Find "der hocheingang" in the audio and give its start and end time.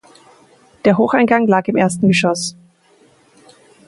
0.83-1.45